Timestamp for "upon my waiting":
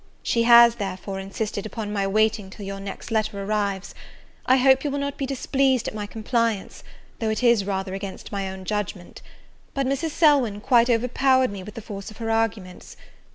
1.67-2.49